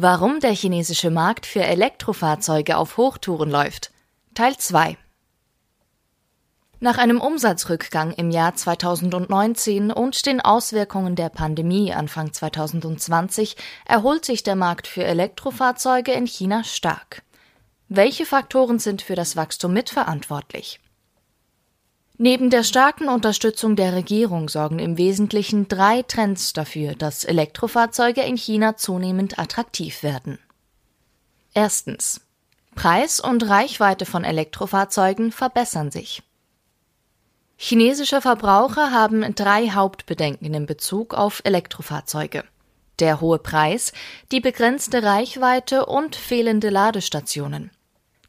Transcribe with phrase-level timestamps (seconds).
[0.00, 3.90] Warum der chinesische Markt für Elektrofahrzeuge auf Hochtouren läuft.
[4.32, 4.96] Teil 2
[6.78, 13.56] Nach einem Umsatzrückgang im Jahr 2019 und den Auswirkungen der Pandemie Anfang 2020
[13.86, 17.22] erholt sich der Markt für Elektrofahrzeuge in China stark.
[17.88, 20.78] Welche Faktoren sind für das Wachstum mitverantwortlich?
[22.20, 28.36] Neben der starken Unterstützung der Regierung sorgen im Wesentlichen drei Trends dafür, dass Elektrofahrzeuge in
[28.36, 30.40] China zunehmend attraktiv werden.
[31.54, 32.20] Erstens.
[32.74, 36.24] Preis und Reichweite von Elektrofahrzeugen verbessern sich.
[37.56, 42.42] Chinesische Verbraucher haben drei Hauptbedenken in Bezug auf Elektrofahrzeuge.
[42.98, 43.92] Der hohe Preis,
[44.32, 47.70] die begrenzte Reichweite und fehlende Ladestationen.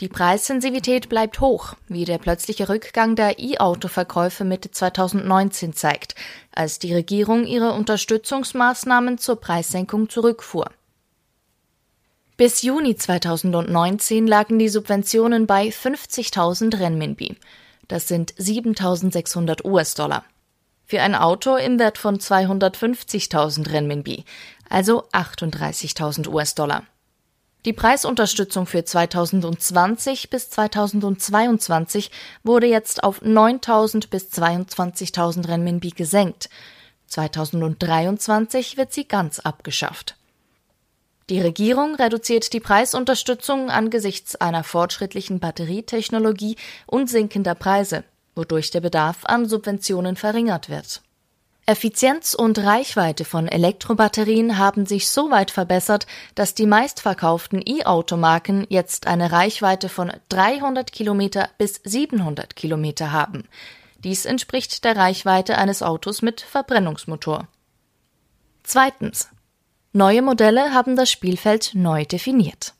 [0.00, 6.14] Die Preissensitivität bleibt hoch, wie der plötzliche Rückgang der E-Auto-Verkäufe Mitte 2019 zeigt,
[6.54, 10.70] als die Regierung ihre Unterstützungsmaßnahmen zur Preissenkung zurückfuhr.
[12.36, 17.36] Bis Juni 2019 lagen die Subventionen bei 50.000 Renminbi.
[17.88, 20.24] Das sind 7.600 US-Dollar.
[20.86, 24.24] Für ein Auto im Wert von 250.000 Renminbi,
[24.70, 26.84] also 38.000 US-Dollar.
[27.68, 32.10] Die Preisunterstützung für 2020 bis 2022
[32.42, 36.48] wurde jetzt auf 9.000 bis 22.000 Renminbi gesenkt.
[37.08, 40.16] 2023 wird sie ganz abgeschafft.
[41.28, 48.02] Die Regierung reduziert die Preisunterstützung angesichts einer fortschrittlichen Batterietechnologie und sinkender Preise,
[48.34, 51.02] wodurch der Bedarf an Subventionen verringert wird.
[51.68, 59.06] Effizienz und Reichweite von Elektrobatterien haben sich so weit verbessert, dass die meistverkauften E-Automarken jetzt
[59.06, 63.44] eine Reichweite von 300 Kilometer bis 700 Kilometer haben.
[63.98, 67.48] Dies entspricht der Reichweite eines Autos mit Verbrennungsmotor.
[68.62, 69.28] Zweitens.
[69.92, 72.72] Neue Modelle haben das Spielfeld neu definiert.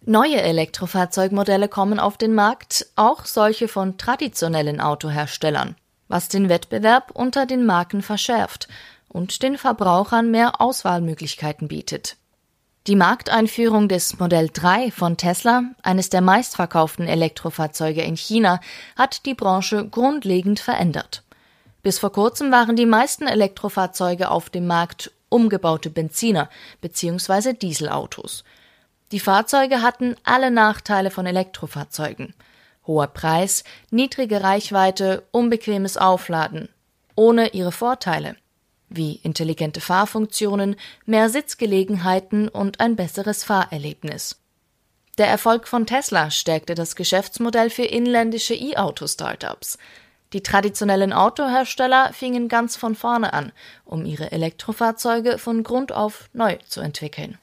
[0.00, 5.76] Neue Elektrofahrzeugmodelle kommen auf den Markt, auch solche von traditionellen Autoherstellern
[6.08, 8.68] was den Wettbewerb unter den Marken verschärft
[9.08, 12.16] und den Verbrauchern mehr Auswahlmöglichkeiten bietet.
[12.86, 18.60] Die Markteinführung des Modell 3 von Tesla, eines der meistverkauften Elektrofahrzeuge in China,
[18.94, 21.24] hat die Branche grundlegend verändert.
[21.82, 26.48] Bis vor kurzem waren die meisten Elektrofahrzeuge auf dem Markt umgebaute Benziner
[26.80, 27.54] bzw.
[27.54, 28.44] Dieselautos.
[29.10, 32.34] Die Fahrzeuge hatten alle Nachteile von Elektrofahrzeugen
[32.86, 36.68] hoher Preis, niedrige Reichweite, unbequemes Aufladen,
[37.14, 38.36] ohne ihre Vorteile
[38.88, 44.40] wie intelligente Fahrfunktionen, mehr Sitzgelegenheiten und ein besseres Fahrerlebnis.
[45.18, 49.78] Der Erfolg von Tesla stärkte das Geschäftsmodell für inländische E-Auto-Startups.
[50.32, 53.52] Die traditionellen Autohersteller fingen ganz von vorne an,
[53.84, 57.38] um ihre Elektrofahrzeuge von Grund auf neu zu entwickeln.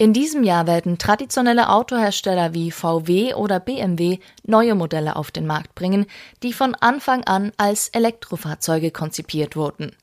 [0.00, 4.16] In diesem Jahr werden traditionelle Autohersteller wie VW oder BMW
[4.46, 6.06] neue Modelle auf den Markt bringen,
[6.42, 9.94] die von Anfang an als Elektrofahrzeuge konzipiert wurden.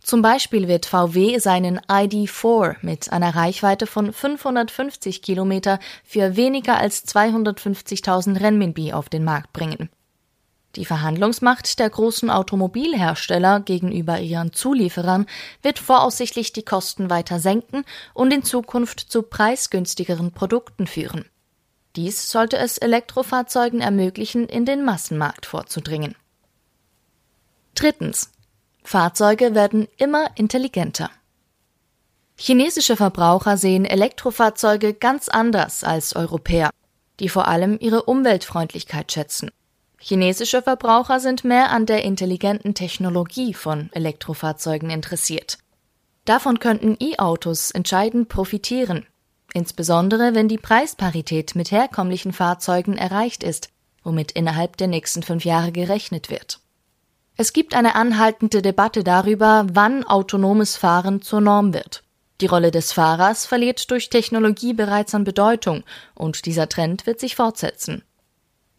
[0.00, 7.06] Zum Beispiel wird VW seinen ID4 mit einer Reichweite von 550 Kilometer für weniger als
[7.06, 9.90] 250.000 Renminbi auf den Markt bringen.
[10.76, 15.26] Die Verhandlungsmacht der großen Automobilhersteller gegenüber ihren Zulieferern
[15.60, 17.84] wird voraussichtlich die Kosten weiter senken
[18.14, 21.26] und in Zukunft zu preisgünstigeren Produkten führen.
[21.94, 26.14] Dies sollte es Elektrofahrzeugen ermöglichen, in den Massenmarkt vorzudringen.
[27.74, 28.30] Drittens.
[28.82, 31.10] Fahrzeuge werden immer intelligenter.
[32.36, 36.70] Chinesische Verbraucher sehen Elektrofahrzeuge ganz anders als Europäer,
[37.20, 39.50] die vor allem ihre Umweltfreundlichkeit schätzen.
[40.04, 45.58] Chinesische Verbraucher sind mehr an der intelligenten Technologie von Elektrofahrzeugen interessiert.
[46.24, 49.06] Davon könnten E-Autos entscheidend profitieren,
[49.54, 53.68] insbesondere wenn die Preisparität mit herkömmlichen Fahrzeugen erreicht ist,
[54.02, 56.58] womit innerhalb der nächsten fünf Jahre gerechnet wird.
[57.36, 62.02] Es gibt eine anhaltende Debatte darüber, wann autonomes Fahren zur Norm wird.
[62.40, 65.84] Die Rolle des Fahrers verliert durch Technologie bereits an Bedeutung,
[66.16, 68.02] und dieser Trend wird sich fortsetzen.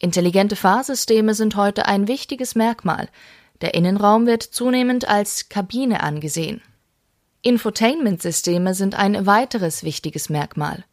[0.03, 3.07] Intelligente Fahrsysteme sind heute ein wichtiges Merkmal.
[3.61, 6.61] Der Innenraum wird zunehmend als Kabine angesehen.
[7.41, 10.83] Infotainment-Systeme sind ein weiteres wichtiges Merkmal.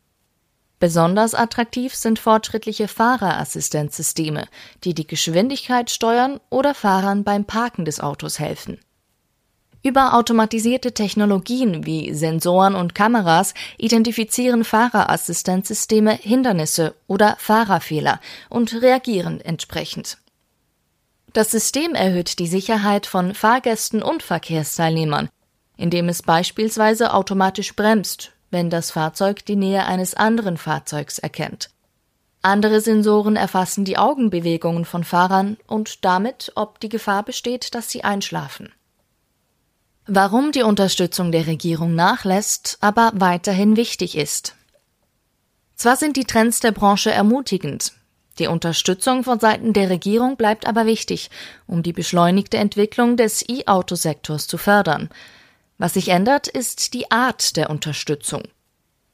[0.78, 4.46] Besonders attraktiv sind fortschrittliche Fahrerassistenzsysteme,
[4.84, 8.78] die die Geschwindigkeit steuern oder Fahrern beim Parken des Autos helfen.
[9.82, 20.18] Über automatisierte Technologien wie Sensoren und Kameras identifizieren Fahrerassistenzsysteme Hindernisse oder Fahrerfehler und reagieren entsprechend.
[21.32, 25.30] Das System erhöht die Sicherheit von Fahrgästen und Verkehrsteilnehmern,
[25.78, 31.70] indem es beispielsweise automatisch bremst, wenn das Fahrzeug die Nähe eines anderen Fahrzeugs erkennt.
[32.42, 38.02] Andere Sensoren erfassen die Augenbewegungen von Fahrern und damit, ob die Gefahr besteht, dass sie
[38.02, 38.72] einschlafen.
[40.12, 44.56] Warum die Unterstützung der Regierung nachlässt, aber weiterhin wichtig ist.
[45.76, 47.92] Zwar sind die Trends der Branche ermutigend,
[48.40, 51.30] die Unterstützung von Seiten der Regierung bleibt aber wichtig,
[51.66, 55.10] um die beschleunigte Entwicklung des E-Auto-Sektors zu fördern.
[55.78, 58.42] Was sich ändert, ist die Art der Unterstützung.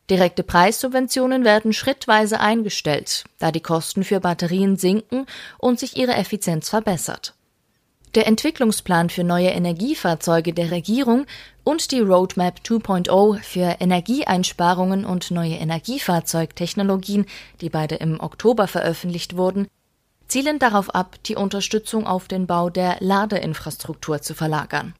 [0.08, 5.26] Direkte Preissubventionen werden schrittweise eingestellt, da die Kosten für Batterien sinken
[5.58, 7.34] und sich ihre Effizienz verbessert.
[8.16, 11.26] Der Entwicklungsplan für neue Energiefahrzeuge der Regierung
[11.64, 17.26] und die Roadmap 2.0 für Energieeinsparungen und neue Energiefahrzeugtechnologien,
[17.60, 19.68] die beide im Oktober veröffentlicht wurden,
[20.28, 24.94] zielen darauf ab, die Unterstützung auf den Bau der Ladeinfrastruktur zu verlagern.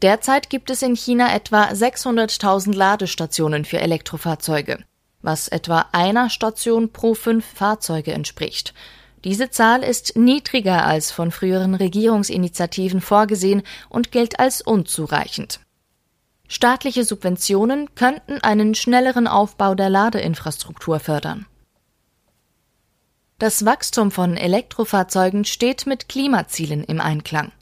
[0.00, 4.78] Derzeit gibt es in China etwa 600.000 Ladestationen für Elektrofahrzeuge,
[5.22, 8.74] was etwa einer Station pro fünf Fahrzeuge entspricht.
[9.24, 15.60] Diese Zahl ist niedriger als von früheren Regierungsinitiativen vorgesehen und gilt als unzureichend.
[16.48, 21.46] Staatliche Subventionen könnten einen schnelleren Aufbau der Ladeinfrastruktur fördern.
[23.38, 27.52] Das Wachstum von Elektrofahrzeugen steht mit Klimazielen im Einklang.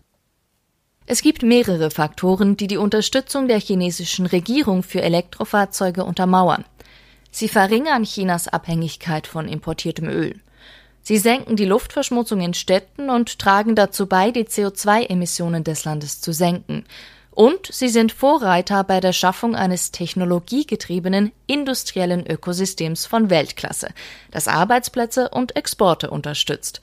[1.07, 6.65] Es gibt mehrere Faktoren, die die Unterstützung der chinesischen Regierung für Elektrofahrzeuge untermauern.
[7.31, 10.41] Sie verringern Chinas Abhängigkeit von importiertem Öl.
[11.03, 16.33] Sie senken die Luftverschmutzung in Städten und tragen dazu bei, die CO2-Emissionen des Landes zu
[16.33, 16.85] senken.
[17.31, 23.89] Und sie sind Vorreiter bei der Schaffung eines technologiegetriebenen industriellen Ökosystems von Weltklasse,
[24.31, 26.83] das Arbeitsplätze und Exporte unterstützt.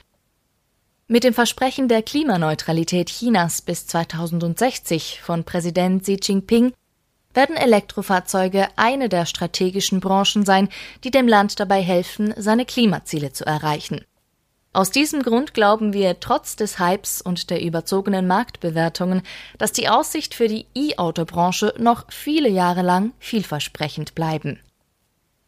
[1.08, 6.74] Mit dem Versprechen der Klimaneutralität Chinas bis 2060 von Präsident Xi Jinping
[7.38, 10.68] werden Elektrofahrzeuge eine der strategischen Branchen sein,
[11.06, 14.04] die dem Land dabei helfen, seine Klimaziele zu erreichen.
[14.74, 19.22] Aus diesem Grund glauben wir trotz des Hypes und der überzogenen Marktbewertungen,
[19.58, 24.60] dass die Aussicht für die E-Auto-Branche noch viele Jahre lang vielversprechend bleiben.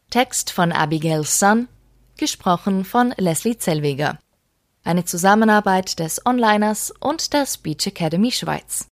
[0.10, 1.68] Text von Abigail Sun,
[2.18, 4.18] gesprochen von Leslie Zellweger
[4.84, 8.88] eine Zusammenarbeit des Onliners und der Speech Academy Schweiz.